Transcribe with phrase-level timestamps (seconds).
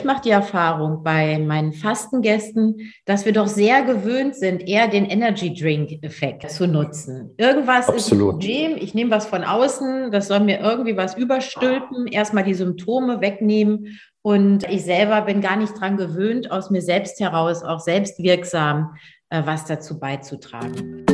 [0.00, 5.04] ich mache die Erfahrung bei meinen Fastengästen, dass wir doch sehr gewöhnt sind, eher den
[5.04, 7.34] Energy Drink Effekt zu nutzen.
[7.36, 7.98] Irgendwas Absolut.
[7.98, 12.44] ist ein Problem, ich nehme was von außen, das soll mir irgendwie was überstülpen, erstmal
[12.44, 17.62] die Symptome wegnehmen und ich selber bin gar nicht dran gewöhnt, aus mir selbst heraus
[17.62, 18.94] auch selbstwirksam
[19.28, 21.04] äh, was dazu beizutragen.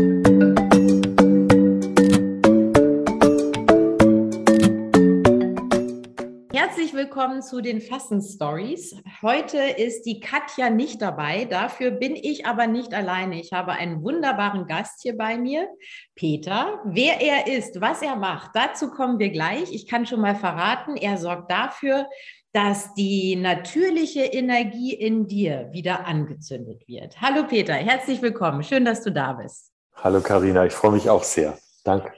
[6.77, 8.95] Herzlich willkommen zu den Fasten Stories.
[9.22, 11.46] Heute ist die Katja nicht dabei.
[11.46, 13.40] Dafür bin ich aber nicht alleine.
[13.40, 15.71] Ich habe einen wunderbaren Gast hier bei mir,
[16.14, 16.82] Peter.
[16.85, 19.72] Wer er ist, was er macht, dazu kommen wir gleich.
[19.72, 22.11] Ich kann schon mal verraten, er sorgt dafür,
[22.52, 27.18] dass die natürliche Energie in dir wieder angezündet wird.
[27.22, 28.63] Hallo Peter, herzlich willkommen.
[28.63, 29.72] Schön, dass du da bist.
[29.94, 31.57] Hallo Karina, ich freue mich auch sehr.
[31.85, 32.12] Danke.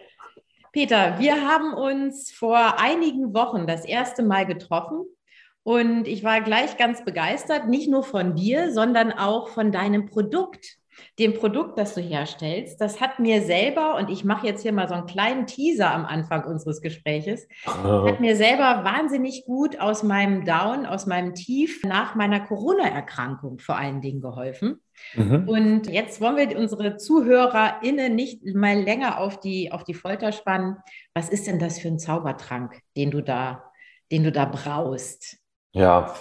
[0.73, 5.05] Peter, wir haben uns vor einigen Wochen das erste Mal getroffen
[5.63, 10.77] und ich war gleich ganz begeistert, nicht nur von dir, sondern auch von deinem Produkt
[11.19, 14.89] dem Produkt, das du herstellst, das hat mir selber, und ich mache jetzt hier mal
[14.89, 20.45] so einen kleinen Teaser am Anfang unseres Gespräches, hat mir selber wahnsinnig gut aus meinem
[20.45, 24.81] Down, aus meinem Tief nach meiner Corona-Erkrankung vor allen Dingen geholfen.
[25.15, 25.49] Mhm.
[25.49, 30.77] Und jetzt wollen wir unsere ZuhörerInnen nicht mal länger auf die, auf die Folter spannen.
[31.15, 33.65] Was ist denn das für ein Zaubertrank, den du da,
[34.11, 35.39] den du da braust?
[35.73, 36.15] Ja,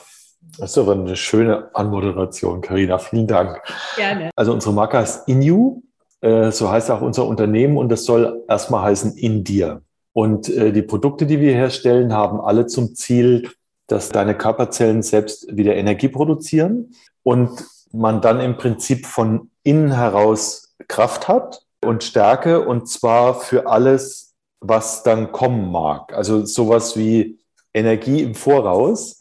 [0.57, 2.97] das ist aber eine schöne Anmoderation, Karina.
[2.97, 3.61] Vielen Dank.
[3.95, 4.31] Gerne.
[4.35, 5.83] Also unsere Marke heißt Inu,
[6.21, 9.81] äh, so heißt auch unser Unternehmen und das soll erstmal heißen in dir.
[10.13, 13.52] Und äh, die Produkte, die wir herstellen, haben alle zum Ziel,
[13.85, 16.91] dass deine Körperzellen selbst wieder Energie produzieren
[17.23, 23.67] und man dann im Prinzip von innen heraus Kraft hat und Stärke und zwar für
[23.67, 26.13] alles, was dann kommen mag.
[26.13, 27.39] Also sowas wie
[27.73, 29.16] Energie im Voraus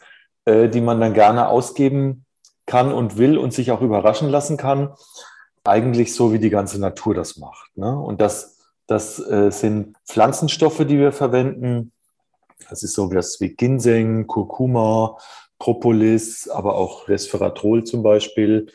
[0.46, 2.24] äh, die man dann gerne ausgeben
[2.66, 4.94] kann und will und sich auch überraschen lassen kann.
[5.64, 7.76] Eigentlich so, wie die ganze Natur das macht.
[7.76, 7.96] Ne?
[7.98, 11.92] Und das, das äh, sind Pflanzenstoffe, die wir verwenden.
[12.70, 15.18] Das ist so was wie Ginseng, Kurkuma,
[15.58, 18.68] Propolis, aber auch Resveratrol zum Beispiel.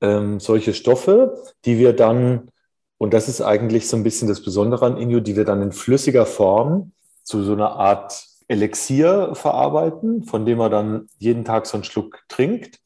[0.00, 2.50] Ähm, solche Stoffe, die wir dann,
[2.98, 5.72] und das ist eigentlich so ein bisschen das Besondere an Inyo, die wir dann in
[5.72, 6.92] flüssiger Form
[7.22, 12.22] zu so einer Art Elixier verarbeiten, von dem er dann jeden Tag so einen Schluck
[12.28, 12.78] trinkt.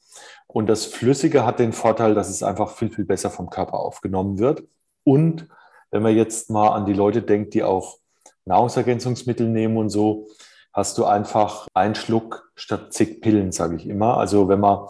[0.47, 4.39] Und das Flüssige hat den Vorteil, dass es einfach viel, viel besser vom Körper aufgenommen
[4.39, 4.65] wird.
[5.05, 5.49] Und
[5.91, 7.99] wenn man jetzt mal an die Leute denkt, die auch
[8.47, 10.29] Nahrungsergänzungsmittel nehmen und so,
[10.73, 14.17] hast du einfach einen Schluck statt zig Pillen, sage ich immer.
[14.17, 14.87] Also wenn man,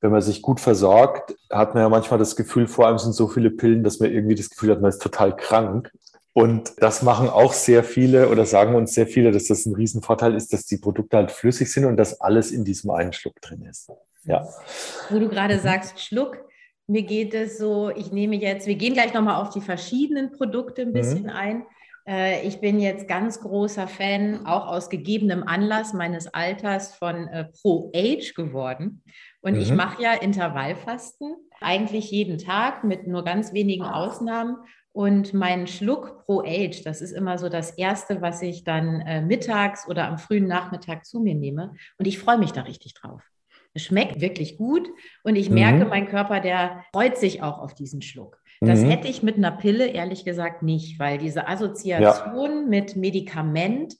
[0.00, 3.28] wenn man sich gut versorgt, hat man ja manchmal das Gefühl, vor allem sind so
[3.28, 5.92] viele Pillen, dass man irgendwie das Gefühl hat, man ist total krank.
[6.34, 10.34] Und das machen auch sehr viele oder sagen uns sehr viele, dass das ein Riesenvorteil
[10.34, 13.62] ist, dass die Produkte halt flüssig sind und dass alles in diesem einen Schluck drin
[13.62, 13.90] ist.
[14.24, 14.48] Ja.
[15.10, 16.38] Wo du gerade sagst, Schluck,
[16.86, 20.82] mir geht es so, ich nehme jetzt, wir gehen gleich nochmal auf die verschiedenen Produkte
[20.82, 20.92] ein mhm.
[20.94, 21.30] bisschen mhm.
[21.30, 21.66] ein.
[22.06, 27.44] Äh, ich bin jetzt ganz großer Fan, auch aus gegebenem Anlass meines Alters, von äh,
[27.60, 29.02] Pro Age geworden.
[29.42, 29.60] Und mhm.
[29.60, 34.56] ich mache ja Intervallfasten, eigentlich jeden Tag mit nur ganz wenigen Ausnahmen.
[34.92, 39.22] Und mein Schluck pro Age, das ist immer so das Erste, was ich dann äh,
[39.22, 41.74] mittags oder am frühen Nachmittag zu mir nehme.
[41.98, 43.22] Und ich freue mich da richtig drauf.
[43.74, 44.90] Es schmeckt wirklich gut
[45.24, 45.54] und ich mhm.
[45.54, 48.38] merke, mein Körper, der freut sich auch auf diesen Schluck.
[48.60, 48.90] Das mhm.
[48.90, 52.66] hätte ich mit einer Pille ehrlich gesagt nicht, weil diese Assoziation ja.
[52.68, 53.96] mit Medikament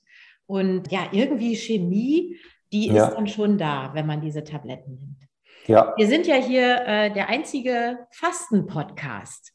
[0.47, 2.37] und ja, irgendwie Chemie,
[2.73, 3.07] die ja.
[3.07, 5.17] ist dann schon da, wenn man diese Tabletten nimmt.
[5.67, 5.95] Ja.
[5.97, 9.52] Wir sind ja hier äh, der einzige Fasten-Podcast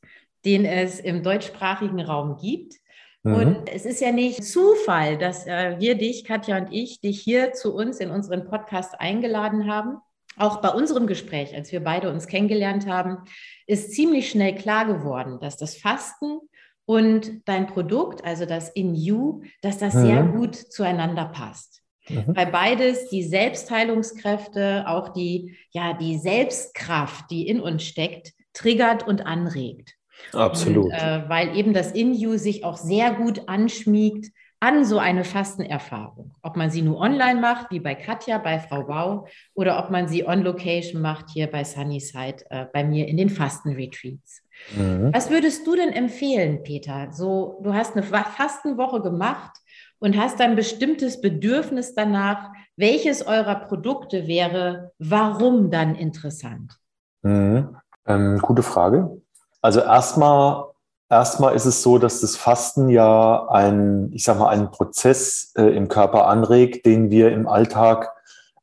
[0.48, 2.76] den es im deutschsprachigen Raum gibt.
[3.24, 3.34] Mhm.
[3.34, 7.52] Und es ist ja nicht Zufall, dass äh, wir dich, Katja und ich, dich hier
[7.52, 9.98] zu uns in unseren Podcast eingeladen haben.
[10.38, 13.18] Auch bei unserem Gespräch, als wir beide uns kennengelernt haben,
[13.66, 16.40] ist ziemlich schnell klar geworden, dass das Fasten
[16.86, 20.02] und dein Produkt, also das In You, dass das mhm.
[20.02, 21.82] sehr gut zueinander passt.
[22.08, 22.24] Mhm.
[22.28, 29.26] Weil beides die Selbstheilungskräfte, auch die, ja, die Selbstkraft, die in uns steckt, triggert und
[29.26, 29.97] anregt.
[30.34, 30.86] Absolut.
[30.86, 36.34] Und, äh, weil eben das In-You sich auch sehr gut anschmiegt an so eine Fastenerfahrung.
[36.42, 40.08] Ob man sie nur online macht, wie bei Katja, bei Frau Bau, oder ob man
[40.08, 44.42] sie on Location macht, hier bei Sunnyside, äh, bei mir in den Fastenretreats.
[44.76, 45.12] Mhm.
[45.14, 47.10] Was würdest du denn empfehlen, Peter?
[47.12, 49.58] So, du hast eine Fastenwoche gemacht
[50.00, 52.50] und hast ein bestimmtes Bedürfnis danach.
[52.76, 56.74] Welches eurer Produkte wäre, warum dann interessant?
[57.22, 57.78] Mhm.
[58.08, 59.22] Ähm, gute Frage.
[59.62, 60.66] Also erstmal,
[61.10, 65.76] erstmal ist es so, dass das Fasten ja ein, ich sag mal, einen Prozess äh,
[65.76, 68.14] im Körper anregt, den wir im Alltag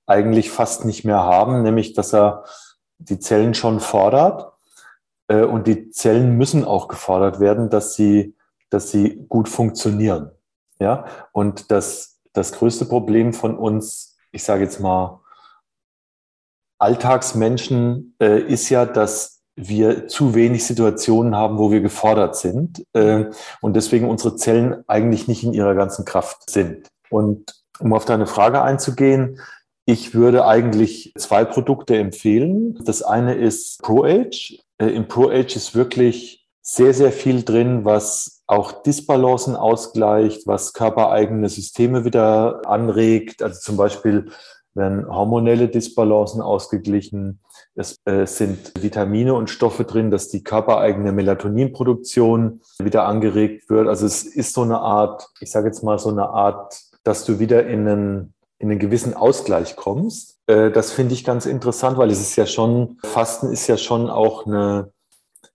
[0.06, 2.44] eigentlich fast nicht mehr haben, nämlich dass er
[2.98, 4.52] die Zellen schon fordert
[5.28, 8.36] äh, und die Zellen müssen auch gefordert werden, dass sie,
[8.70, 10.30] dass sie gut funktionieren.
[10.80, 15.20] Ja, und das, das größte Problem von uns, ich sage jetzt mal,
[16.78, 23.26] Alltagsmenschen äh, ist ja, dass wir zu wenig Situationen haben, wo wir gefordert sind äh,
[23.60, 26.88] und deswegen unsere Zellen eigentlich nicht in ihrer ganzen Kraft sind.
[27.10, 29.40] Und um auf deine Frage einzugehen,
[29.86, 32.78] ich würde eigentlich zwei Produkte empfehlen.
[32.84, 34.58] Das eine ist ProAge.
[34.78, 41.48] Äh, Im ProAge ist wirklich sehr, sehr viel drin, was auch Disbalancen ausgleicht, was körpereigene
[41.48, 43.42] Systeme wieder anregt.
[43.42, 44.30] Also zum Beispiel
[44.74, 47.40] werden hormonelle Disbalancen ausgeglichen.
[47.74, 53.88] Es äh, sind Vitamine und Stoffe drin, dass die körpereigene Melatoninproduktion wieder angeregt wird.
[53.88, 57.38] Also es ist so eine Art, ich sage jetzt mal so eine Art, dass du
[57.38, 60.38] wieder in einen in einen gewissen Ausgleich kommst.
[60.46, 64.08] Äh, das finde ich ganz interessant, weil es ist ja schon, Fasten ist ja schon
[64.08, 64.90] auch eine,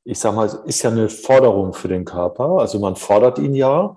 [0.04, 2.60] ich sag mal, ist ja eine Forderung für den Körper.
[2.60, 3.96] Also man fordert ihn ja.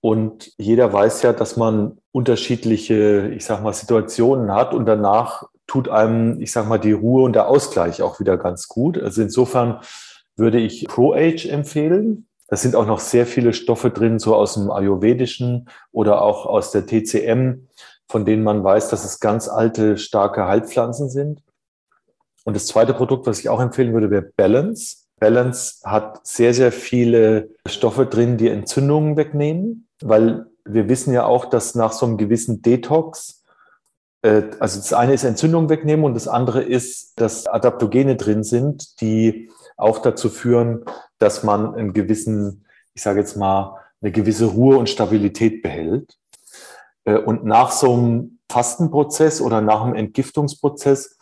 [0.00, 5.88] Und jeder weiß ja, dass man unterschiedliche, ich sag mal, Situationen hat und danach tut
[5.88, 9.02] einem, ich sag mal, die Ruhe und der Ausgleich auch wieder ganz gut.
[9.02, 9.80] Also insofern
[10.36, 12.26] würde ich Pro-Age empfehlen.
[12.48, 16.72] Da sind auch noch sehr viele Stoffe drin, so aus dem Ayurvedischen oder auch aus
[16.72, 17.68] der TCM,
[18.06, 21.42] von denen man weiß, dass es ganz alte, starke Heilpflanzen sind.
[22.44, 25.06] Und das zweite Produkt, was ich auch empfehlen würde, wäre Balance.
[25.20, 31.46] Balance hat sehr, sehr viele Stoffe drin, die Entzündungen wegnehmen, weil wir wissen ja auch,
[31.46, 33.41] dass nach so einem gewissen Detox,
[34.22, 39.50] also das eine ist Entzündung wegnehmen und das andere ist, dass Adaptogene drin sind, die
[39.76, 40.84] auch dazu führen,
[41.18, 42.64] dass man einen gewissen,
[42.94, 46.16] ich sage jetzt mal, eine gewisse Ruhe und Stabilität behält.
[47.04, 51.18] Äh, und nach so einem Fastenprozess oder nach einem Entgiftungsprozess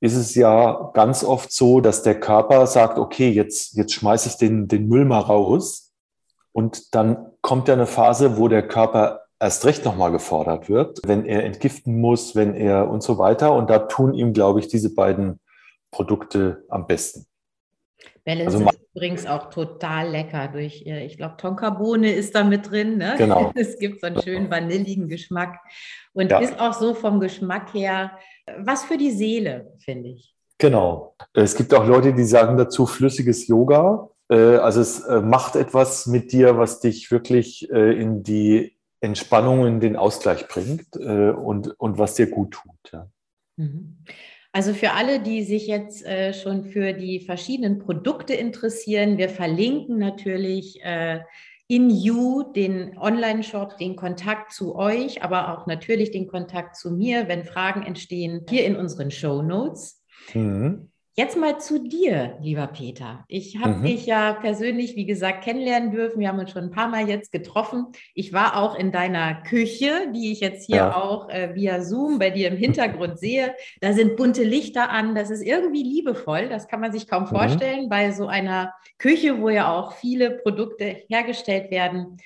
[0.00, 4.36] ist es ja ganz oft so, dass der Körper sagt, okay, jetzt, jetzt schmeiße ich
[4.36, 5.92] den, den Müll mal raus.
[6.50, 11.26] Und dann kommt ja eine Phase, wo der Körper erst recht nochmal gefordert wird, wenn
[11.26, 13.52] er entgiften muss, wenn er und so weiter.
[13.54, 15.40] Und da tun ihm, glaube ich, diese beiden
[15.90, 17.26] Produkte am besten.
[18.24, 20.46] Balance also, ist übrigens auch total lecker.
[20.46, 22.98] Durch, äh, ich glaube, Tonkabohne ist da mit drin.
[22.98, 23.16] Ne?
[23.18, 23.50] Genau.
[23.56, 25.58] Es gibt so einen schönen vanilligen Geschmack
[26.12, 26.38] und ja.
[26.38, 28.12] ist auch so vom Geschmack her
[28.58, 30.34] was für die Seele, finde ich.
[30.58, 31.16] Genau.
[31.32, 34.08] Es gibt auch Leute, die sagen dazu flüssiges Yoga.
[34.28, 39.80] Äh, also es äh, macht etwas mit dir, was dich wirklich in die Entspannung, in
[39.80, 42.92] den Ausgleich bringt und, und was dir gut tut.
[42.92, 43.08] Ja.
[43.56, 43.98] Mhm.
[44.52, 49.98] Also für alle, die sich jetzt äh, schon für die verschiedenen Produkte interessieren, wir verlinken
[49.98, 51.20] natürlich äh,
[51.68, 57.28] in You den Online-Shop, den Kontakt zu euch, aber auch natürlich den Kontakt zu mir,
[57.28, 60.04] wenn Fragen entstehen, hier in unseren Show Notes.
[60.34, 60.91] Mhm.
[61.14, 63.22] Jetzt mal zu dir, lieber Peter.
[63.28, 63.82] Ich habe mhm.
[63.82, 66.20] dich ja persönlich, wie gesagt, kennenlernen dürfen.
[66.20, 67.88] Wir haben uns schon ein paar Mal jetzt getroffen.
[68.14, 70.96] Ich war auch in deiner Küche, die ich jetzt hier ja.
[70.96, 73.54] auch äh, via Zoom bei dir im Hintergrund sehe.
[73.82, 75.14] Da sind bunte Lichter an.
[75.14, 76.48] Das ist irgendwie liebevoll.
[76.48, 77.28] Das kann man sich kaum mhm.
[77.28, 82.16] vorstellen bei so einer Küche, wo ja auch viele Produkte hergestellt werden.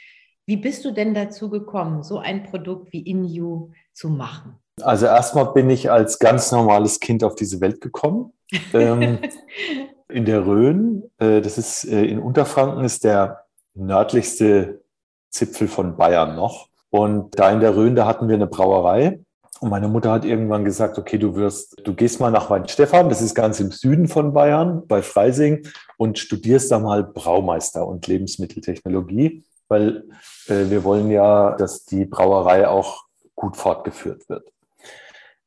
[0.46, 4.60] Wie bist du denn dazu gekommen, so ein Produkt wie InU zu machen?
[4.80, 8.32] Also erstmal bin ich als ganz normales Kind auf diese Welt gekommen
[8.72, 9.18] ähm,
[10.08, 11.10] in der Rhön.
[11.18, 14.82] Äh, das ist äh, in Unterfranken, ist der nördlichste
[15.30, 16.68] Zipfel von Bayern noch.
[16.90, 19.20] Und da in der Rhön, da hatten wir eine Brauerei.
[19.60, 23.22] Und meine Mutter hat irgendwann gesagt, okay, du wirst, du gehst mal nach Weinstefan, das
[23.22, 29.44] ist ganz im Süden von Bayern, bei Freising, und studierst da mal Braumeister und Lebensmitteltechnologie,
[29.68, 30.04] weil
[30.48, 34.52] äh, wir wollen ja, dass die Brauerei auch gut fortgeführt wird.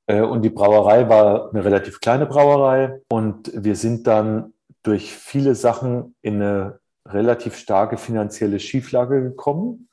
[0.10, 3.00] Äh, und die Brauerei war eine relativ kleine Brauerei.
[3.10, 9.88] Und wir sind dann durch viele Sachen in eine relativ starke finanzielle Schieflage gekommen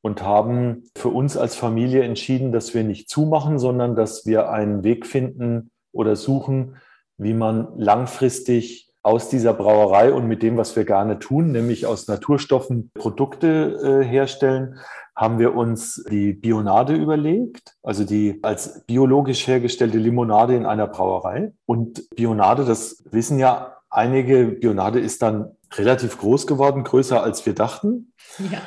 [0.00, 4.84] und haben für uns als Familie entschieden, dass wir nicht zumachen, sondern dass wir einen
[4.84, 6.76] Weg finden oder suchen,
[7.16, 12.08] wie man langfristig aus dieser Brauerei und mit dem, was wir gerne tun, nämlich aus
[12.08, 14.78] Naturstoffen Produkte äh, herstellen,
[15.18, 21.52] haben wir uns die Bionade überlegt, also die als biologisch hergestellte Limonade in einer Brauerei.
[21.66, 27.54] Und Bionade, das wissen ja einige, Bionade ist dann relativ groß geworden, größer als wir
[27.56, 28.12] dachten.
[28.38, 28.60] Ja.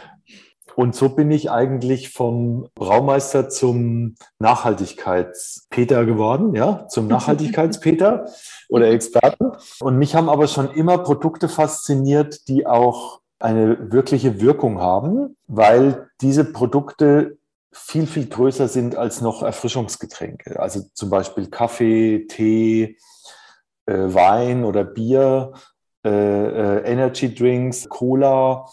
[0.75, 8.25] Und so bin ich eigentlich vom Braumeister zum Nachhaltigkeitspeter geworden, ja, zum Nachhaltigkeitspeter
[8.67, 9.53] oder Experten.
[9.79, 16.09] Und mich haben aber schon immer Produkte fasziniert, die auch eine wirkliche Wirkung haben, weil
[16.21, 17.37] diese Produkte
[17.71, 20.59] viel, viel größer sind als noch Erfrischungsgetränke.
[20.59, 22.97] Also zum Beispiel Kaffee, Tee,
[23.85, 25.53] äh, Wein oder Bier,
[26.03, 28.65] äh, äh, Energy Drinks, Cola.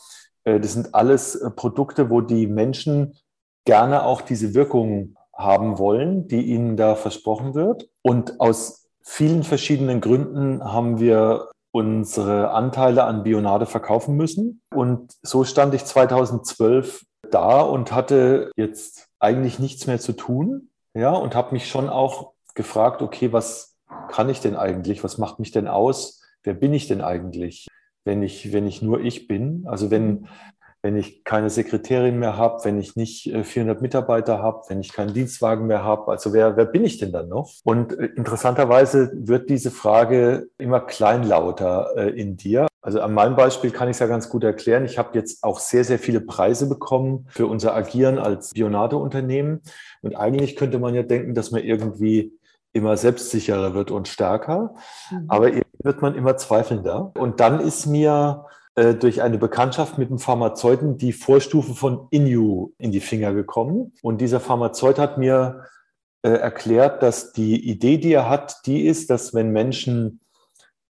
[0.44, 3.14] Äh, das sind alles äh, Produkte, wo die Menschen
[3.64, 7.88] gerne auch diese Wirkung haben wollen, die ihnen da versprochen wird.
[8.02, 14.62] Und aus vielen verschiedenen Gründen haben wir unsere Anteile an Bionade verkaufen müssen.
[14.74, 20.70] Und so stand ich 2012 da und hatte jetzt eigentlich nichts mehr zu tun.
[20.94, 23.76] Ja, und habe mich schon auch gefragt, okay, was
[24.08, 25.04] kann ich denn eigentlich?
[25.04, 26.22] Was macht mich denn aus?
[26.42, 27.68] Wer bin ich denn eigentlich,
[28.04, 29.64] wenn ich, wenn ich nur ich bin?
[29.66, 30.28] Also wenn,
[30.82, 34.92] wenn ich keine Sekretärin mehr habe, wenn ich nicht 400 äh, Mitarbeiter habe, wenn ich
[34.92, 36.10] keinen Dienstwagen mehr habe.
[36.10, 37.52] Also wer, wer bin ich denn dann noch?
[37.64, 42.68] Und äh, interessanterweise wird diese Frage immer kleinlauter äh, in dir.
[42.80, 44.84] Also an meinem Beispiel kann ich es ja ganz gut erklären.
[44.84, 49.62] Ich habe jetzt auch sehr, sehr viele Preise bekommen für unser Agieren als Bionade-Unternehmen.
[50.02, 52.32] Und eigentlich könnte man ja denken, dass man irgendwie
[52.72, 54.74] immer selbstsicherer wird und stärker.
[55.10, 55.24] Mhm.
[55.28, 55.50] Aber
[55.82, 57.12] wird man immer zweifelnder.
[57.14, 58.46] Und dann ist mir
[58.78, 63.92] äh, durch eine Bekanntschaft mit einem Pharmazeuten die Vorstufe von Inu in die Finger gekommen.
[64.02, 65.64] Und dieser Pharmazeut hat mir
[66.22, 70.20] äh, erklärt, dass die Idee, die er hat, die ist, dass wenn Menschen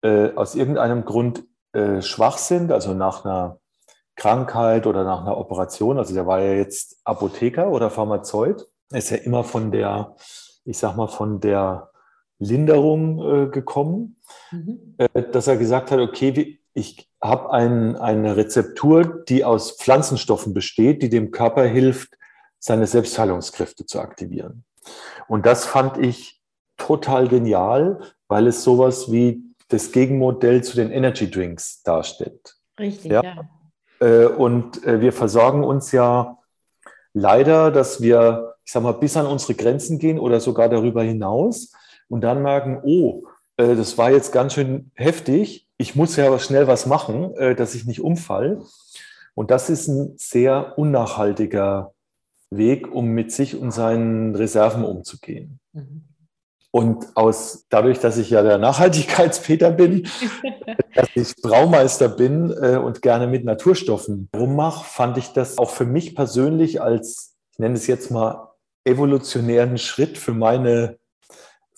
[0.03, 3.61] äh, aus irgendeinem Grund äh, schwach sind, also nach einer
[4.15, 9.17] Krankheit oder nach einer Operation, also der war ja jetzt Apotheker oder Pharmazeut, ist ja
[9.17, 10.17] immer von der,
[10.67, 11.91] ich sag mal, von der
[12.39, 14.21] Linderung äh, gekommen,
[14.51, 14.97] mhm.
[14.99, 21.03] äh, dass er gesagt hat, okay, ich habe ein, eine Rezeptur, die aus Pflanzenstoffen besteht,
[21.03, 22.17] die dem Körper hilft,
[22.59, 24.65] seine Selbstheilungskräfte zu aktivieren.
[25.29, 26.41] Und das fand ich
[26.77, 32.57] total genial, weil es sowas wie das Gegenmodell zu den Energy Drinks darstellt.
[32.79, 33.23] Richtig, ja.
[33.23, 33.51] ja.
[34.01, 36.39] Äh, und äh, wir versorgen uns ja
[37.13, 41.73] leider, dass wir, ich sag mal, bis an unsere Grenzen gehen oder sogar darüber hinaus
[42.09, 43.25] und dann merken, oh,
[43.57, 47.75] äh, das war jetzt ganz schön heftig ich muss ja schnell was machen, äh, dass
[47.75, 48.61] ich nicht umfall.
[49.35, 51.95] Und das ist ein sehr unnachhaltiger
[52.51, 55.59] Weg, um mit sich und seinen Reserven umzugehen.
[55.73, 56.05] Mhm.
[56.71, 60.07] Und aus, dadurch, dass ich ja der Nachhaltigkeitspeter bin,
[60.95, 65.87] dass ich Braumeister bin äh, und gerne mit Naturstoffen rummache, fand ich das auch für
[65.87, 68.51] mich persönlich als, ich nenne es jetzt mal,
[68.85, 71.00] evolutionären Schritt für meine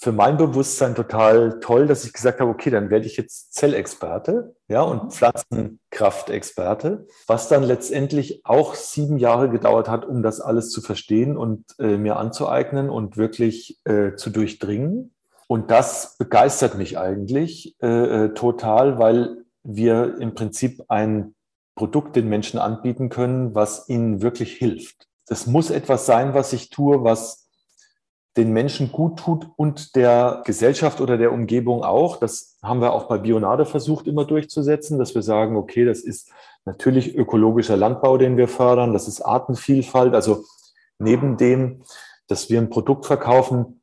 [0.03, 4.57] für mein Bewusstsein total toll, dass ich gesagt habe, okay, dann werde ich jetzt Zellexperte
[4.67, 5.11] ja, und mhm.
[5.13, 11.67] Pflanzenkraftexperte, was dann letztendlich auch sieben Jahre gedauert hat, um das alles zu verstehen und
[11.79, 15.15] äh, mir anzueignen und wirklich äh, zu durchdringen.
[15.47, 21.37] Und das begeistert mich eigentlich äh, äh total, weil wir im Prinzip ein
[21.77, 25.07] Produkt den Menschen anbieten können, was ihnen wirklich hilft.
[25.29, 27.42] Das muss etwas sein, was ich tue, was
[28.37, 32.17] den Menschen gut tut und der Gesellschaft oder der Umgebung auch.
[32.17, 36.31] Das haben wir auch bei Bionade versucht immer durchzusetzen, dass wir sagen, okay, das ist
[36.65, 40.15] natürlich ökologischer Landbau, den wir fördern, das ist Artenvielfalt.
[40.15, 40.45] Also
[40.99, 41.83] neben dem,
[42.27, 43.83] dass wir ein Produkt verkaufen,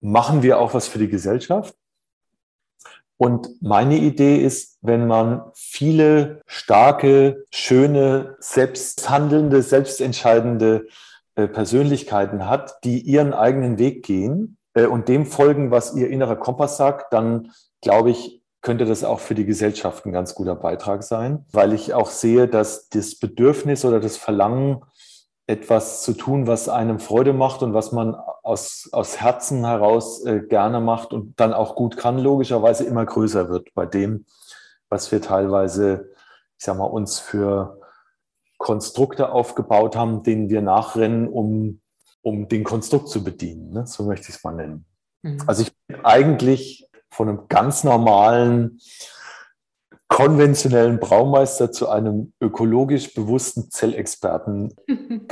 [0.00, 1.74] machen wir auch was für die Gesellschaft.
[3.16, 10.86] Und meine Idee ist, wenn man viele starke, schöne, selbsthandelnde, selbstentscheidende
[11.48, 16.76] Persönlichkeiten hat, die ihren eigenen Weg gehen äh, und dem folgen, was ihr innerer Kompass
[16.76, 21.46] sagt, dann glaube ich, könnte das auch für die Gesellschaft ein ganz guter Beitrag sein,
[21.52, 24.82] weil ich auch sehe, dass das Bedürfnis oder das Verlangen,
[25.50, 30.40] etwas zu tun, was einem Freude macht und was man aus, aus Herzen heraus äh,
[30.40, 34.26] gerne macht und dann auch gut kann, logischerweise immer größer wird bei dem,
[34.88, 36.12] was wir teilweise,
[36.56, 37.79] ich sag mal, uns für
[38.60, 41.80] Konstrukte aufgebaut haben, denen wir nachrennen, um,
[42.20, 43.72] um den Konstrukt zu bedienen.
[43.72, 43.86] Ne?
[43.86, 44.84] So möchte ich es mal nennen.
[45.22, 45.42] Mhm.
[45.46, 48.78] Also ich bin eigentlich von einem ganz normalen,
[50.08, 54.74] konventionellen Braumeister zu einem ökologisch bewussten Zellexperten.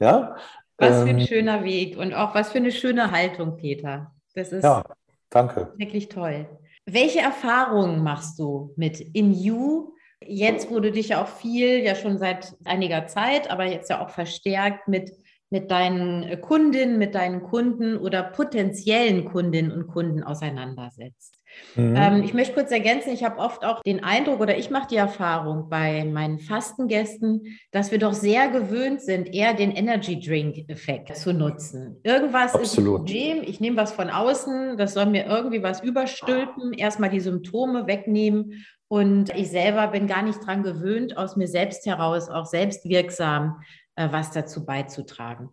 [0.00, 0.36] ja?
[0.76, 4.12] Was für ein ähm, schöner Weg und auch was für eine schöne Haltung, Peter.
[4.34, 4.84] Das ist ja,
[5.30, 5.72] danke.
[5.76, 6.46] wirklich toll.
[6.84, 9.93] Welche Erfahrungen machst du mit In You
[10.26, 14.10] Jetzt, wo du dich auch viel, ja schon seit einiger Zeit, aber jetzt ja auch
[14.10, 15.12] verstärkt mit,
[15.50, 21.38] mit deinen Kundinnen, mit deinen Kunden oder potenziellen Kundinnen und Kunden auseinandersetzt.
[21.76, 21.94] Mhm.
[21.96, 24.96] Ähm, ich möchte kurz ergänzen, ich habe oft auch den Eindruck oder ich mache die
[24.96, 31.32] Erfahrung bei meinen Fastengästen, dass wir doch sehr gewöhnt sind, eher den Energy Drink-Effekt zu
[31.32, 32.00] nutzen.
[32.02, 32.64] Irgendwas Absolut.
[32.64, 37.10] ist ein Problem, ich nehme was von außen, das soll mir irgendwie was überstülpen, erstmal
[37.10, 42.28] die Symptome wegnehmen und ich selber bin gar nicht dran gewöhnt, aus mir selbst heraus
[42.28, 43.62] auch selbstwirksam
[43.96, 45.50] äh, was dazu beizutragen.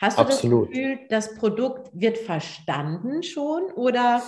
[0.00, 0.68] Hast du Absolut.
[0.68, 4.20] das Gefühl, das Produkt wird verstanden schon oder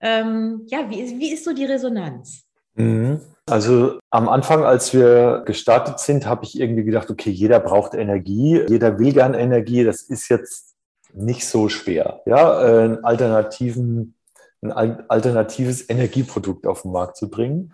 [0.00, 2.44] ähm, ja, wie ist, wie ist so die Resonanz?
[2.74, 3.20] Mhm.
[3.48, 8.60] Also am Anfang, als wir gestartet sind, habe ich irgendwie gedacht, okay, jeder braucht Energie,
[8.68, 10.74] jeder will gern Energie, das ist jetzt
[11.14, 14.14] nicht so schwer, ja, äh, einen alternativen,
[14.60, 17.72] ein alternatives Energieprodukt auf den Markt zu bringen.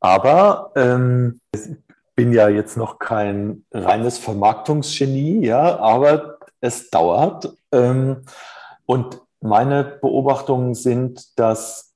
[0.00, 1.60] Aber ähm, ich
[2.14, 7.54] bin ja jetzt noch kein reines Vermarktungsgenie, ja, aber es dauert.
[7.72, 8.22] Ähm,
[8.86, 11.92] und meine Beobachtungen sind, dass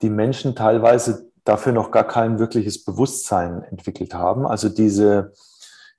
[0.00, 4.46] die Menschen teilweise dafür noch gar kein wirkliches Bewusstsein entwickelt haben.
[4.46, 5.32] Also diese,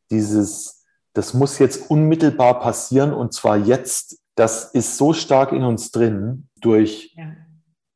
[0.09, 5.91] dieses, das muss jetzt unmittelbar passieren und zwar jetzt, das ist so stark in uns
[5.91, 7.25] drin durch ja.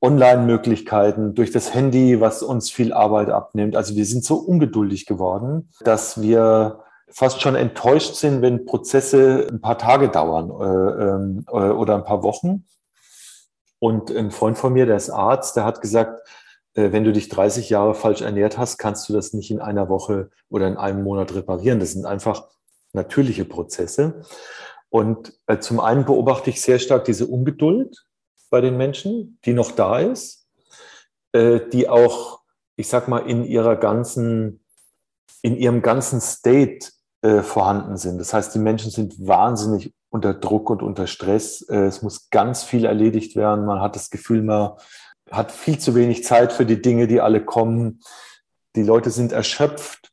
[0.02, 3.76] Online-Möglichkeiten, durch das Handy, was uns viel Arbeit abnimmt.
[3.76, 9.62] Also wir sind so ungeduldig geworden, dass wir fast schon enttäuscht sind, wenn Prozesse ein
[9.62, 12.66] paar Tage dauern äh, ähm, äh, oder ein paar Wochen.
[13.80, 16.22] Und ein Freund von mir, der ist Arzt, der hat gesagt,
[16.74, 19.90] äh, wenn du dich 30 Jahre falsch ernährt hast, kannst du das nicht in einer
[19.90, 21.80] Woche oder in einem Monat reparieren.
[21.80, 22.48] Das sind einfach
[22.94, 24.22] natürliche Prozesse.
[24.90, 28.07] Und äh, zum einen beobachte ich sehr stark diese Ungeduld
[28.50, 30.48] bei den Menschen, die noch da ist,
[31.32, 32.42] äh, die auch,
[32.76, 34.64] ich sag mal, in ihrer ganzen,
[35.42, 36.92] in ihrem ganzen State
[37.42, 38.20] vorhanden sind.
[38.20, 41.62] Das heißt, die Menschen sind wahnsinnig unter Druck und unter Stress.
[41.68, 43.66] Es muss ganz viel erledigt werden.
[43.66, 44.74] Man hat das Gefühl, man
[45.32, 48.02] hat viel zu wenig Zeit für die Dinge, die alle kommen.
[48.76, 50.12] Die Leute sind erschöpft.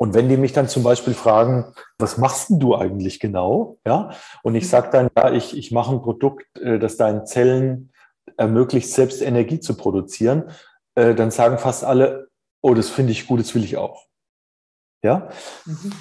[0.00, 3.78] Und wenn die mich dann zum Beispiel fragen, was machst denn du eigentlich genau?
[3.86, 7.92] Ja, und ich sage dann, ja, ich, ich mache ein Produkt, äh, das deinen Zellen
[8.38, 10.50] ermöglicht, selbst Energie zu produzieren,
[10.94, 12.28] äh, dann sagen fast alle,
[12.62, 14.06] oh, das finde ich gut, das will ich auch.
[15.02, 15.28] Ja.
[15.66, 15.92] Mhm.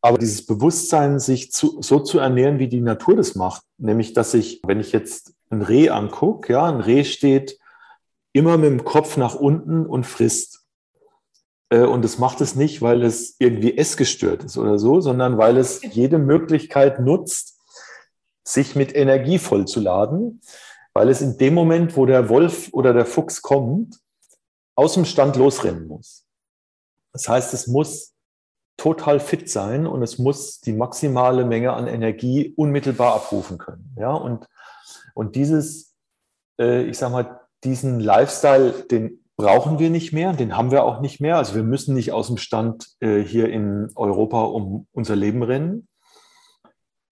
[0.00, 4.32] Aber dieses Bewusstsein, sich zu, so zu ernähren, wie die Natur das macht, nämlich, dass
[4.32, 7.58] ich, wenn ich jetzt ein Reh angucke, ja, ein Reh steht
[8.32, 10.51] immer mit dem Kopf nach unten und frisst.
[11.72, 15.56] Äh, und es macht es nicht, weil es irgendwie essgestört ist oder so, sondern weil
[15.56, 17.58] es jede Möglichkeit nutzt,
[18.44, 20.42] sich mit Energie vollzuladen,
[20.92, 23.98] weil es in dem Moment, wo der Wolf oder der Fuchs kommt,
[24.74, 26.26] aus dem Stand losrennen muss.
[27.12, 28.14] Das heißt, es muss
[28.76, 33.94] total fit sein und es muss die maximale Menge an Energie unmittelbar abrufen können.
[33.96, 34.46] Ja, und,
[35.14, 35.94] und dieses,
[36.58, 41.00] äh, ich sag mal, diesen Lifestyle, den brauchen wir nicht mehr, den haben wir auch
[41.00, 41.36] nicht mehr.
[41.36, 45.88] Also wir müssen nicht aus dem Stand äh, hier in Europa um unser Leben rennen.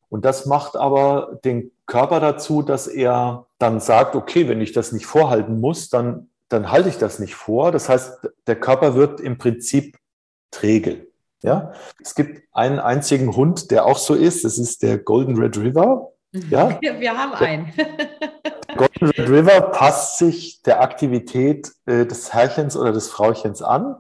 [0.09, 4.93] Und das macht aber den Körper dazu, dass er dann sagt, okay, wenn ich das
[4.93, 7.71] nicht vorhalten muss, dann, dann halte ich das nicht vor.
[7.73, 9.97] Das heißt, der Körper wird im Prinzip
[10.51, 11.07] träge.
[11.43, 14.45] Ja, es gibt einen einzigen Hund, der auch so ist.
[14.45, 16.13] Das ist der Golden Red River.
[16.33, 17.73] Ja, wir haben einen.
[18.77, 23.97] Golden Red River passt sich der Aktivität äh, des Herrchens oder des Frauchens an.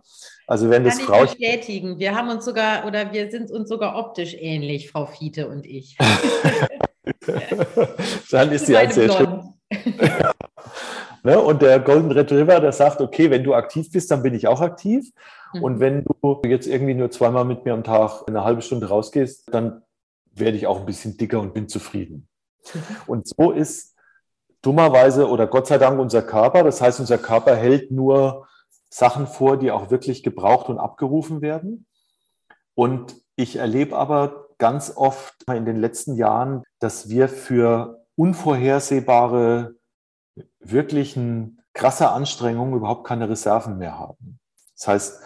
[0.47, 1.27] Also wenn Kann das Frauchen.
[1.27, 1.99] bestätigen.
[1.99, 5.97] Wir haben uns sogar oder wir sind uns sogar optisch ähnlich, Frau Fiete und ich.
[8.31, 9.55] Dann ist sie ein sehr schön.
[11.23, 11.41] ne?
[11.41, 14.49] Und der Golden Red River, der sagt, okay, wenn du aktiv bist, dann bin ich
[14.49, 15.11] auch aktiv.
[15.53, 15.63] Mhm.
[15.63, 19.53] Und wenn du jetzt irgendwie nur zweimal mit mir am Tag eine halbe Stunde rausgehst,
[19.53, 19.83] dann
[20.33, 22.29] werde ich auch ein bisschen dicker und bin zufrieden.
[22.75, 22.81] Mhm.
[23.07, 23.97] Und so ist
[24.63, 26.63] dummerweise oder Gott sei Dank unser Körper.
[26.63, 28.47] Das heißt, unser Körper hält nur
[28.89, 31.87] Sachen vor, die auch wirklich gebraucht und abgerufen werden.
[32.75, 39.75] Und ich erlebe aber ganz oft in den letzten Jahren, dass wir für unvorhersehbare,
[40.59, 44.39] wirklichen krasse Anstrengungen überhaupt keine Reserven mehr haben.
[44.77, 45.23] Das heißt,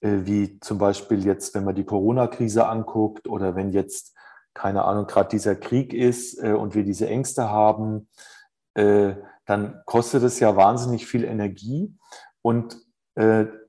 [0.00, 4.14] äh, wie zum Beispiel jetzt, wenn man die Corona-Krise anguckt oder wenn jetzt,
[4.58, 8.08] keine Ahnung, gerade dieser Krieg ist äh, und wir diese Ängste haben,
[8.74, 9.14] äh,
[9.46, 11.94] dann kostet es ja wahnsinnig viel Energie.
[12.42, 12.76] Und,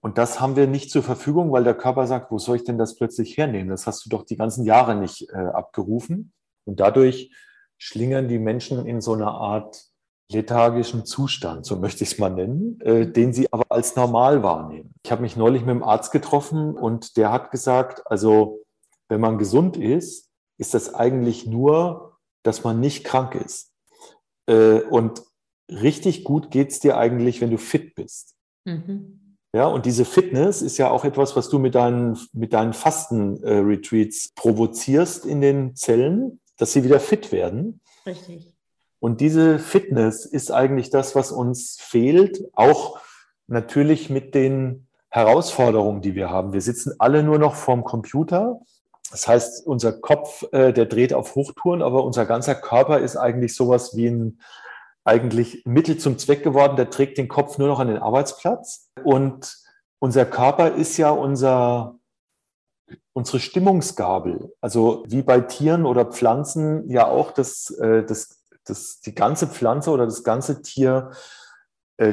[0.02, 2.78] und das haben wir nicht zur Verfügung, weil der Körper sagt, wo soll ich denn
[2.78, 3.69] das plötzlich hernehmen?
[3.69, 6.34] Das hast du doch die ganzen Jahre nicht abgerufen.
[6.65, 7.32] Und dadurch
[7.80, 9.89] schlingern die Menschen in so einer Art
[10.32, 14.93] lethargischen Zustand, so möchte ich es mal nennen, äh, den sie aber als normal wahrnehmen.
[15.04, 18.60] Ich habe mich neulich mit einem Arzt getroffen und der hat gesagt, also
[19.08, 20.28] wenn man gesund ist,
[20.60, 23.74] ist das eigentlich nur, dass man nicht krank ist.
[24.45, 25.24] Äh, und
[25.69, 28.36] richtig gut geht es dir eigentlich, wenn du fit bist.
[28.65, 29.38] Mhm.
[29.54, 34.34] Ja, und diese Fitness ist ja auch etwas, was du mit deinen, mit deinen Fasten-Retreats
[34.36, 37.82] provozierst in den Zellen, dass sie wieder fit werden.
[38.06, 38.54] Richtig.
[39.00, 43.00] Und diese Fitness ist eigentlich das, was uns fehlt, auch
[43.48, 46.54] natürlich mit den Herausforderungen, die wir haben.
[46.54, 48.60] Wir sitzen alle nur noch vorm Computer
[49.12, 53.56] Das heißt, unser Kopf, äh, der dreht auf Hochtouren, aber unser ganzer Körper ist eigentlich
[53.56, 54.39] sowas wie ein
[55.04, 56.76] eigentlich Mittel zum Zweck geworden.
[56.76, 58.91] Der trägt den Kopf nur noch an den Arbeitsplatz.
[59.04, 59.58] Und
[60.00, 61.95] unser Körper ist ja unser,
[63.13, 64.54] unsere Stimmungsgabel.
[64.62, 69.89] Also wie bei Tieren oder Pflanzen ja auch das, äh, das, das, die ganze Pflanze
[69.89, 71.12] oder das ganze Tier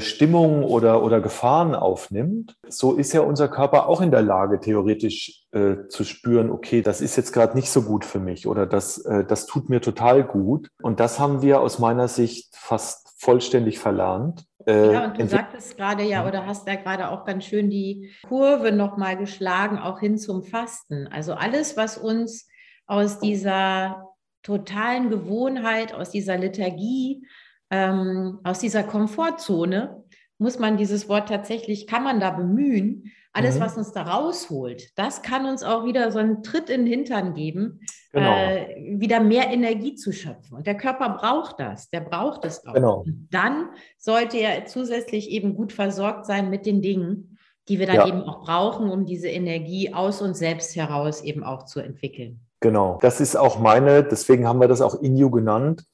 [0.00, 5.44] Stimmung oder, oder Gefahren aufnimmt, so ist ja unser Körper auch in der Lage, theoretisch
[5.52, 8.98] äh, zu spüren, okay, das ist jetzt gerade nicht so gut für mich oder das,
[9.04, 10.68] äh, das tut mir total gut.
[10.82, 14.44] Und das haben wir aus meiner Sicht fast vollständig verlernt.
[14.66, 18.10] Äh, ja, und du sagtest gerade ja, oder hast ja gerade auch ganz schön die
[18.26, 21.06] Kurve nochmal geschlagen, auch hin zum Fasten.
[21.06, 22.48] Also alles, was uns
[22.86, 27.24] aus dieser totalen Gewohnheit, aus dieser Liturgie
[27.70, 30.04] ähm, aus dieser Komfortzone
[30.38, 33.12] muss man dieses Wort tatsächlich, kann man da bemühen.
[33.32, 33.60] Alles, mhm.
[33.60, 37.34] was uns da rausholt, das kann uns auch wieder so einen Tritt in den Hintern
[37.34, 38.34] geben, genau.
[38.34, 40.56] äh, wieder mehr Energie zu schöpfen.
[40.56, 42.72] Und der Körper braucht das, der braucht es auch.
[42.72, 43.00] Genau.
[43.00, 47.36] Und dann sollte er zusätzlich eben gut versorgt sein mit den Dingen,
[47.68, 48.06] die wir dann ja.
[48.06, 52.40] eben auch brauchen, um diese Energie aus uns selbst heraus eben auch zu entwickeln.
[52.60, 55.84] Genau, das ist auch meine, deswegen haben wir das auch Inju genannt.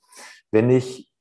[0.53, 1.12] Wenn ich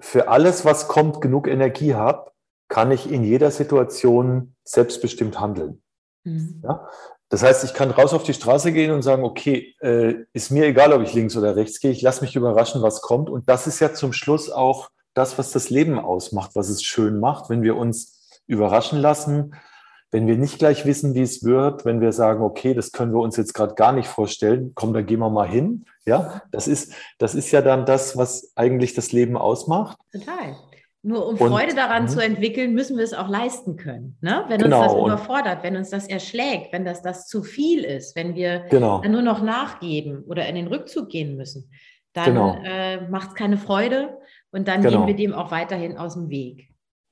[0.00, 2.30] für alles, was kommt, genug Energie habe,
[2.68, 5.82] kann ich in jeder Situation selbstbestimmt handeln.
[6.24, 6.62] Mhm.
[6.62, 6.88] Ja?
[7.30, 10.66] Das heißt, ich kann raus auf die Straße gehen und sagen, okay, äh, ist mir
[10.66, 13.28] egal, ob ich links oder rechts gehe, ich lasse mich überraschen, was kommt.
[13.28, 17.20] Und das ist ja zum Schluss auch das, was das Leben ausmacht, was es schön
[17.20, 19.54] macht, wenn wir uns überraschen lassen,
[20.10, 23.20] wenn wir nicht gleich wissen, wie es wird, wenn wir sagen, okay, das können wir
[23.20, 25.84] uns jetzt gerade gar nicht vorstellen, komm, da gehen wir mal hin.
[26.06, 29.98] Ja, das ist, das ist ja dann das, was eigentlich das Leben ausmacht.
[30.10, 30.56] Total.
[31.02, 32.08] Nur um und, Freude daran mh.
[32.08, 34.16] zu entwickeln, müssen wir es auch leisten können.
[34.20, 34.44] Ne?
[34.48, 34.82] Wenn genau.
[34.82, 38.60] uns das überfordert, wenn uns das erschlägt, wenn das, das zu viel ist, wenn wir
[38.70, 39.00] genau.
[39.00, 41.70] dann nur noch nachgeben oder in den Rückzug gehen müssen,
[42.14, 42.58] dann genau.
[42.64, 44.18] äh, macht es keine Freude
[44.50, 44.98] und dann genau.
[44.98, 46.68] gehen wir dem auch weiterhin aus dem Weg.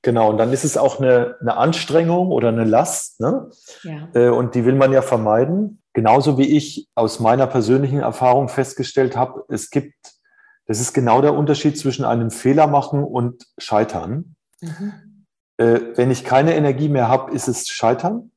[0.07, 3.19] Genau, und dann ist es auch eine, eine Anstrengung oder eine Last.
[3.19, 3.49] Ne?
[3.83, 4.07] Ja.
[4.13, 5.81] Äh, und die will man ja vermeiden.
[5.91, 10.13] Genauso wie ich aus meiner persönlichen Erfahrung festgestellt habe, es gibt,
[10.65, 14.37] das ist genau der Unterschied zwischen einem Fehler machen und Scheitern.
[14.61, 15.25] Mhm.
[15.57, 18.31] Äh, wenn ich keine Energie mehr habe, ist es Scheitern.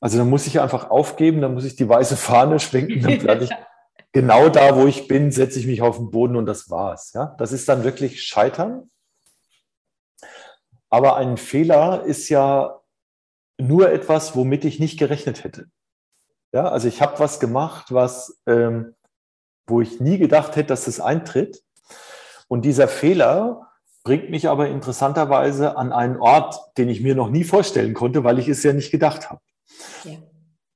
[0.00, 3.44] Also dann muss ich einfach aufgeben, dann muss ich die weiße Fahne schwenken, dann bleibe
[3.44, 3.50] ich
[4.12, 7.12] genau da, wo ich bin, setze ich mich auf den Boden und das war's.
[7.12, 7.36] Ja?
[7.38, 8.88] Das ist dann wirklich Scheitern.
[10.94, 12.80] Aber ein Fehler ist ja
[13.58, 15.66] nur etwas, womit ich nicht gerechnet hätte.
[16.52, 18.94] Ja, also ich habe was gemacht, was, ähm,
[19.66, 21.64] wo ich nie gedacht hätte, dass es eintritt.
[22.46, 23.72] Und dieser Fehler
[24.04, 28.38] bringt mich aber interessanterweise an einen Ort, den ich mir noch nie vorstellen konnte, weil
[28.38, 29.40] ich es ja nicht gedacht habe.
[30.04, 30.18] Ja.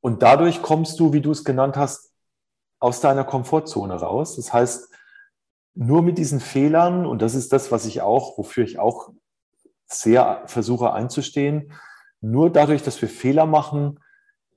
[0.00, 2.10] Und dadurch kommst du, wie du es genannt hast,
[2.80, 4.34] aus deiner Komfortzone raus.
[4.34, 4.92] Das heißt,
[5.76, 9.12] nur mit diesen Fehlern, und das ist das, was ich auch, wofür ich auch
[9.88, 11.72] sehr versuche einzustehen.
[12.20, 14.00] Nur dadurch, dass wir Fehler machen,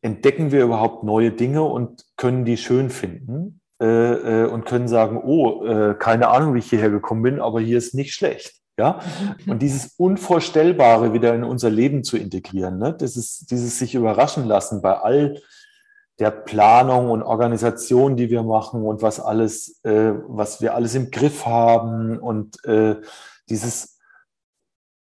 [0.01, 5.21] entdecken wir überhaupt neue Dinge und können die schön finden äh, äh, und können sagen,
[5.23, 8.55] oh, äh, keine Ahnung, wie ich hierher gekommen bin, aber hier ist nicht schlecht.
[8.77, 8.99] Ja?
[9.47, 12.95] Und dieses Unvorstellbare wieder in unser Leben zu integrieren, ne?
[12.97, 15.39] das ist dieses sich überraschen lassen bei all
[16.19, 21.09] der Planung und Organisation, die wir machen und was alles, äh, was wir alles im
[21.09, 22.97] Griff haben und äh,
[23.49, 23.97] dieses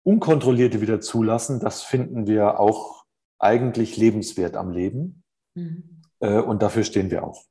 [0.08, 3.04] Unkontrollierte wieder zulassen, das finden wir auch
[3.38, 5.22] eigentlich lebenswert am Leben.
[5.54, 6.00] Mhm.
[6.20, 7.44] Äh, und dafür stehen wir auch.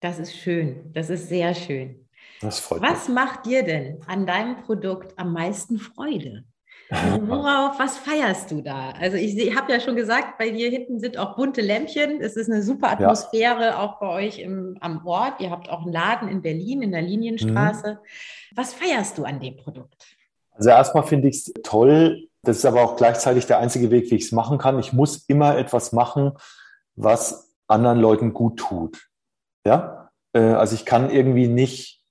[0.00, 0.90] Das ist schön.
[0.94, 2.08] Das ist sehr schön.
[2.40, 3.14] Das freut was mich.
[3.14, 6.44] macht dir denn an deinem Produkt am meisten Freude?
[6.88, 8.92] Also worauf, was feierst du da?
[8.92, 12.22] Also ich, ich habe ja schon gesagt, bei dir hinten sind auch bunte Lämpchen.
[12.22, 13.82] Es ist eine super Atmosphäre ja.
[13.82, 15.42] auch bei euch im, am Ort.
[15.42, 17.98] Ihr habt auch einen Laden in Berlin, in der Linienstraße.
[18.00, 18.56] Mhm.
[18.56, 20.17] Was feierst du an dem Produkt?
[20.58, 22.28] Also erstmal finde ich es toll.
[22.42, 24.78] Das ist aber auch gleichzeitig der einzige Weg, wie ich es machen kann.
[24.78, 26.32] Ich muss immer etwas machen,
[26.96, 29.08] was anderen Leuten gut tut.
[29.64, 32.02] Ja, äh, also ich kann irgendwie nicht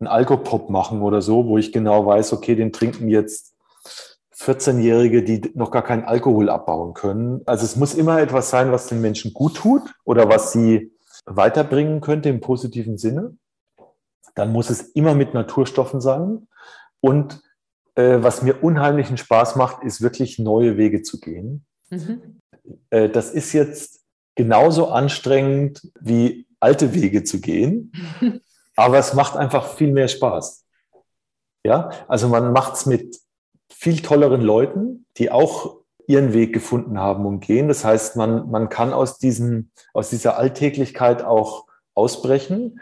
[0.00, 3.54] einen Alkopop machen oder so, wo ich genau weiß, okay, den trinken jetzt
[4.36, 7.42] 14-Jährige, die noch gar keinen Alkohol abbauen können.
[7.46, 10.92] Also es muss immer etwas sein, was den Menschen gut tut oder was sie
[11.26, 13.36] weiterbringen könnte im positiven Sinne.
[14.34, 16.48] Dann muss es immer mit Naturstoffen sein
[17.00, 17.40] und
[18.00, 21.66] was mir unheimlichen Spaß macht, ist wirklich neue Wege zu gehen.
[21.90, 22.40] Mhm.
[22.90, 24.00] Äh, das ist jetzt
[24.34, 27.92] genauso anstrengend wie alte Wege zu gehen,
[28.76, 30.64] aber es macht einfach viel mehr Spaß.
[31.64, 33.18] Ja, also man macht es mit
[33.70, 37.68] viel tolleren Leuten, die auch ihren Weg gefunden haben und gehen.
[37.68, 42.80] Das heißt, man, man kann aus, diesen, aus dieser Alltäglichkeit auch ausbrechen.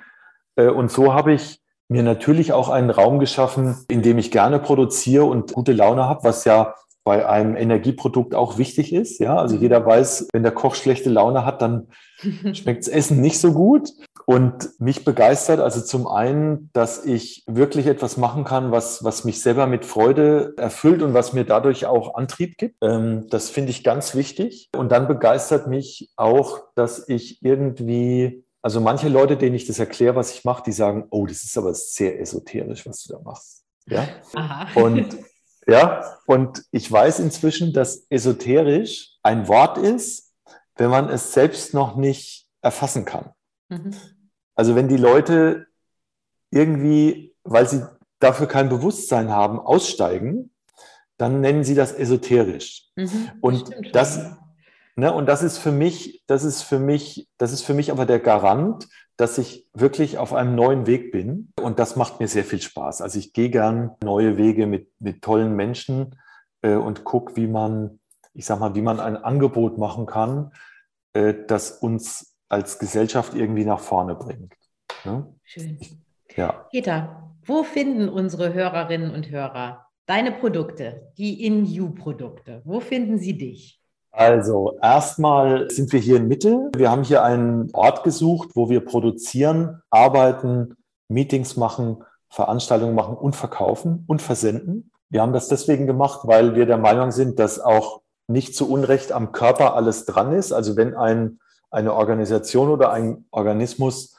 [0.57, 4.61] Äh, und so habe ich mir natürlich auch einen Raum geschaffen, in dem ich gerne
[4.61, 9.19] produziere und gute Laune habe, was ja bei einem Energieprodukt auch wichtig ist.
[9.21, 9.63] Ja, also mhm.
[9.63, 11.89] jeder weiß, wenn der Koch schlechte Laune hat, dann
[12.53, 13.91] schmeckt das Essen nicht so gut.
[14.27, 19.43] Und mich begeistert also zum einen, dass ich wirklich etwas machen kann, was, was mich
[19.43, 22.77] selber mit Freude erfüllt und was mir dadurch auch Antrieb gibt.
[22.83, 24.69] Ähm, das finde ich ganz wichtig.
[24.77, 30.17] Und dann begeistert mich auch, dass ich irgendwie also manche Leute, denen ich das erkläre,
[30.17, 33.65] was ich mache, die sagen, oh, das ist aber sehr esoterisch, was du da machst.
[33.87, 34.07] Ja.
[34.35, 34.69] Aha.
[34.81, 35.19] Und
[35.67, 40.35] ja, und ich weiß inzwischen, dass esoterisch ein Wort ist,
[40.77, 43.33] wenn man es selbst noch nicht erfassen kann.
[43.69, 43.95] Mhm.
[44.55, 45.67] Also wenn die Leute
[46.51, 47.87] irgendwie, weil sie
[48.19, 50.53] dafür kein Bewusstsein haben, aussteigen,
[51.17, 52.91] dann nennen sie das esoterisch.
[52.97, 54.37] Mhm, und das,
[54.97, 58.07] Ne, und das ist für mich, das ist für mich, das ist für mich aber
[58.07, 61.53] der Garant, dass ich wirklich auf einem neuen Weg bin.
[61.61, 63.03] Und das macht mir sehr viel Spaß.
[63.03, 66.17] Also ich gehe gern neue Wege mit, mit tollen Menschen
[66.63, 68.01] äh, und gucke, wie man,
[68.33, 70.53] ich sag mal, wie man ein Angebot machen kann,
[71.13, 74.55] äh, das uns als Gesellschaft irgendwie nach vorne bringt.
[75.05, 75.27] Ne?
[75.45, 75.79] Schön.
[76.35, 76.67] Ja.
[76.71, 82.63] Peter, wo finden unsere Hörerinnen und Hörer deine Produkte, die In-You-Produkte?
[82.65, 83.80] Wo finden sie dich?
[84.13, 86.71] Also erstmal sind wir hier in Mitte.
[86.75, 90.77] Wir haben hier einen Ort gesucht, wo wir produzieren, arbeiten,
[91.09, 94.91] Meetings machen, Veranstaltungen machen und verkaufen und versenden.
[95.09, 99.13] Wir haben das deswegen gemacht, weil wir der Meinung sind, dass auch nicht zu Unrecht
[99.13, 100.53] am Körper alles dran ist.
[100.53, 104.17] Also wenn ein, eine Organisation oder ein Organismus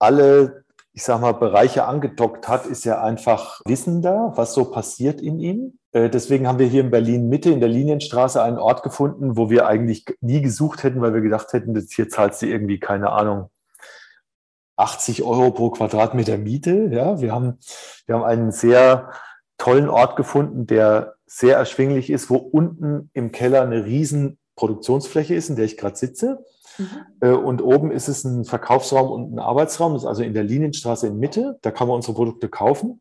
[0.00, 5.38] alle, ich sag mal, Bereiche angedockt hat, ist ja einfach wissender, was so passiert in
[5.38, 5.78] ihm.
[5.94, 9.48] Äh, deswegen haben wir hier in Berlin Mitte in der Linienstraße einen Ort gefunden, wo
[9.48, 13.10] wir eigentlich nie gesucht hätten, weil wir gedacht hätten, dass hier zahlst du irgendwie, keine
[13.10, 13.50] Ahnung,
[14.76, 16.88] 80 Euro pro Quadratmeter Miete.
[16.90, 17.58] Ja, wir haben,
[18.06, 19.10] wir haben einen sehr
[19.56, 25.48] tollen Ort gefunden, der sehr erschwinglich ist, wo unten im Keller eine riesen Produktionsfläche ist,
[25.48, 26.44] in der ich gerade sitze.
[26.76, 26.88] Mhm.
[27.20, 30.42] Äh, und oben ist es ein Verkaufsraum und ein Arbeitsraum, das ist also in der
[30.42, 31.56] Linienstraße in Mitte.
[31.62, 33.00] Da kann man unsere Produkte kaufen.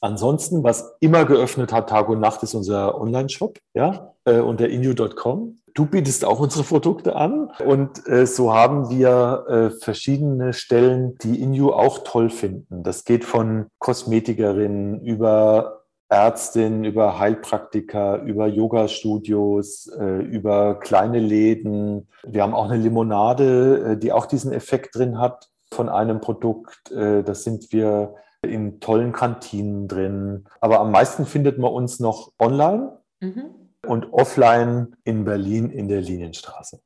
[0.00, 5.58] Ansonsten, was immer geöffnet hat, Tag und Nacht, ist unser Online-Shop, ja, äh, unter inu.com.
[5.74, 11.40] Du bietest auch unsere Produkte an und äh, so haben wir äh, verschiedene Stellen, die
[11.40, 12.82] Inu auch toll finden.
[12.82, 22.08] Das geht von Kosmetikerinnen über Ärztinnen, über Heilpraktiker, über Yoga-Studios, äh, über kleine Läden.
[22.24, 26.90] Wir haben auch eine Limonade, äh, die auch diesen Effekt drin hat von einem Produkt.
[26.90, 30.44] Äh, das sind wir in tollen Kantinen drin.
[30.60, 33.50] Aber am meisten findet man uns noch online mhm.
[33.86, 36.80] und offline in Berlin in der Linienstraße.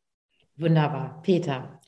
[0.57, 1.21] Wunderbar.
[1.23, 1.81] Peter,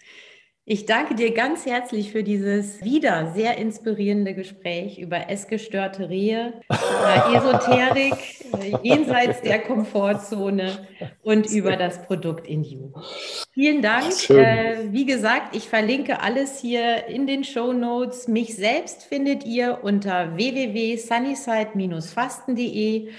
[0.68, 7.34] ich danke dir ganz herzlich für dieses wieder sehr inspirierende Gespräch über essgestörte Rehe, über
[7.36, 8.14] Esoterik,
[8.82, 10.88] jenseits der Komfortzone
[11.22, 12.90] und über das Produkt in You.
[13.52, 14.28] Vielen Dank.
[14.28, 18.26] Äh, wie gesagt, ich verlinke alles hier in den Show Notes.
[18.26, 23.10] Mich selbst findet ihr unter www.sunnyside-fasten.de.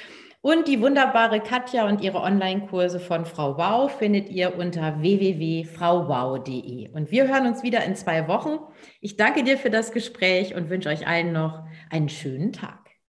[0.47, 6.87] Und die wunderbare Katja und ihre Online-Kurse von Frau Wow findet ihr unter www.frauwow.de.
[6.87, 8.59] Und wir hören uns wieder in zwei Wochen.
[9.01, 12.86] Ich danke dir für das Gespräch und wünsche euch allen noch einen schönen Tag.